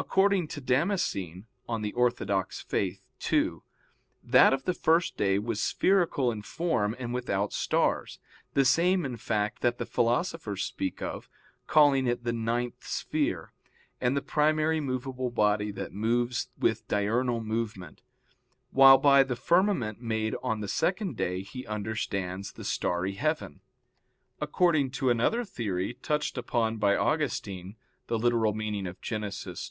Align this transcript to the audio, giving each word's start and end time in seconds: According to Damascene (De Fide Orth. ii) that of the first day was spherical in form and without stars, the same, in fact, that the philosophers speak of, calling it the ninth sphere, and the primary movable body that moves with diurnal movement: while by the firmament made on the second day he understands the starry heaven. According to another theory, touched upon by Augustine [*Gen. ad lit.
According 0.00 0.46
to 0.48 0.60
Damascene 0.60 1.48
(De 1.66 1.90
Fide 1.90 1.92
Orth. 1.92 2.72
ii) 2.72 3.00
that 4.22 4.52
of 4.52 4.62
the 4.62 4.72
first 4.72 5.16
day 5.16 5.40
was 5.40 5.60
spherical 5.60 6.30
in 6.30 6.42
form 6.42 6.94
and 7.00 7.12
without 7.12 7.52
stars, 7.52 8.20
the 8.54 8.64
same, 8.64 9.04
in 9.04 9.16
fact, 9.16 9.60
that 9.62 9.78
the 9.78 9.84
philosophers 9.84 10.62
speak 10.62 11.02
of, 11.02 11.28
calling 11.66 12.06
it 12.06 12.22
the 12.22 12.32
ninth 12.32 12.86
sphere, 12.86 13.52
and 14.00 14.16
the 14.16 14.22
primary 14.22 14.78
movable 14.78 15.30
body 15.30 15.72
that 15.72 15.92
moves 15.92 16.48
with 16.56 16.86
diurnal 16.86 17.40
movement: 17.40 18.00
while 18.70 18.98
by 18.98 19.24
the 19.24 19.34
firmament 19.34 20.00
made 20.00 20.36
on 20.44 20.60
the 20.60 20.68
second 20.68 21.16
day 21.16 21.42
he 21.42 21.66
understands 21.66 22.52
the 22.52 22.64
starry 22.64 23.14
heaven. 23.14 23.62
According 24.40 24.92
to 24.92 25.10
another 25.10 25.44
theory, 25.44 25.92
touched 25.94 26.38
upon 26.38 26.76
by 26.76 26.94
Augustine 26.96 27.74
[*Gen. 28.08 28.24
ad 28.24 29.42
lit. 29.44 29.70